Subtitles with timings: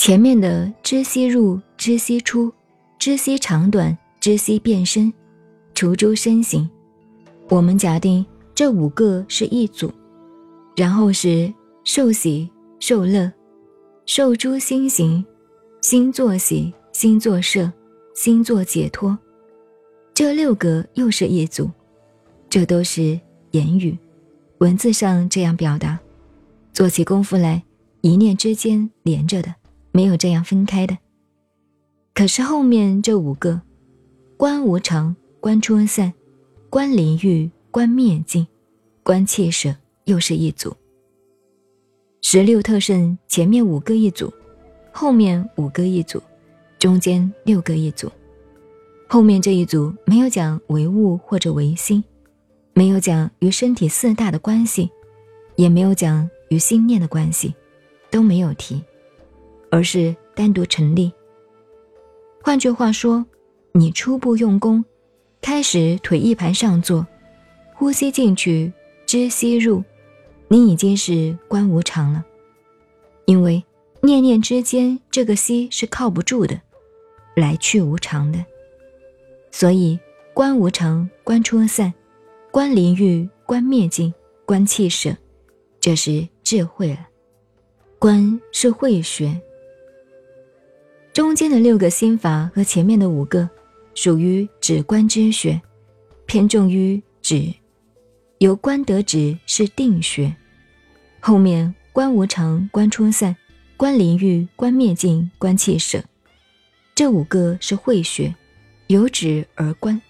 [0.00, 2.50] 前面的知悉入、知悉出、
[2.98, 5.12] 知悉长短、知悉变身、
[5.74, 6.66] 除诸身形，
[7.50, 8.24] 我们假定
[8.54, 9.92] 这五个是一组，
[10.74, 11.52] 然后是
[11.84, 13.30] 受喜、受乐、
[14.06, 15.22] 受诸心行、
[15.82, 17.70] 心作喜、心作摄、
[18.14, 19.16] 心作解脱，
[20.14, 21.70] 这六个又是一组，
[22.48, 23.20] 这都是
[23.50, 23.98] 言语。
[24.60, 25.98] 文字上这样表达，
[26.72, 27.62] 做起功夫来，
[28.00, 29.54] 一念之间连着的，
[29.92, 30.96] 没有这样分开的。
[32.14, 33.60] 可是后面这五个，
[34.36, 36.12] 观无常、观出散、
[36.68, 38.46] 观离欲、观灭尽、
[39.02, 40.74] 观切舍，又是一组。
[42.22, 44.32] 十六特胜前面五个一组，
[44.92, 46.22] 后面五个一组，
[46.78, 48.10] 中间六个一组。
[49.08, 52.02] 后面这一组没有讲唯物或者唯心。
[52.72, 54.88] 没有讲与身体四大的关系，
[55.56, 57.52] 也没有讲与心念的关系，
[58.10, 58.80] 都没有提，
[59.70, 61.12] 而是单独成立。
[62.42, 63.24] 换句话说，
[63.72, 64.84] 你初步用功，
[65.40, 67.06] 开始腿一盘上坐，
[67.74, 68.72] 呼吸进去，
[69.06, 69.82] 知吸入，
[70.48, 72.24] 你已经是观无常了。
[73.26, 73.62] 因为
[74.00, 76.60] 念念之间，这个息是靠不住的，
[77.36, 78.44] 来去无常的，
[79.50, 80.00] 所以
[80.34, 81.92] 观无常，观出散。
[82.50, 84.12] 观灵欲，观灭尽，
[84.44, 85.16] 观气舍，
[85.78, 87.06] 这是智慧了。
[88.00, 89.40] 观是慧学。
[91.12, 93.48] 中间的六个心法和前面的五个，
[93.94, 95.60] 属于止观之学，
[96.24, 97.52] 偏重于止。
[98.38, 100.34] 由观得止是定学。
[101.18, 103.36] 后面观无常，观出散，
[103.76, 106.02] 观灵欲，观灭尽，观气舍，
[106.94, 108.34] 这五个是慧学，
[108.86, 110.00] 由止而观。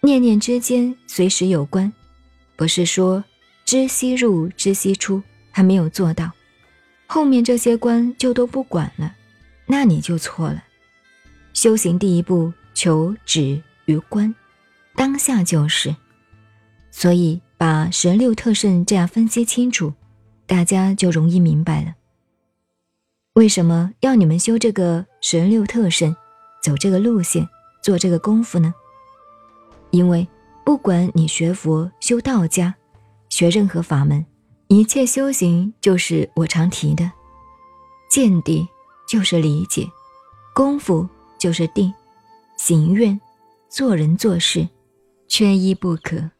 [0.00, 1.92] 念念之间，随时有关，
[2.56, 3.22] 不是说
[3.66, 6.32] 知悉入、知悉出还没有做到，
[7.06, 9.14] 后面这些关就都不管了，
[9.70, 10.64] 那你就错了。
[11.52, 14.34] 修行第一步求止于观，
[14.96, 15.94] 当下就是。
[16.90, 19.94] 所以把十六特胜这样分析清楚，
[20.44, 21.94] 大家就容易明白了。
[23.34, 26.14] 为什么要你们修这个十六特胜，
[26.60, 27.48] 走这个路线，
[27.80, 28.74] 做这个功夫呢？
[29.90, 30.26] 因为
[30.64, 32.74] 不管你学佛、修道家、
[33.28, 34.26] 学任何法门，
[34.66, 37.08] 一切修行就是我常提的：
[38.10, 38.68] 见地
[39.10, 39.90] 就是理解，
[40.54, 41.04] 功夫
[41.36, 41.92] 就是定，
[42.56, 43.20] 行愿，
[43.68, 44.68] 做人做事，
[45.26, 46.30] 缺一不可。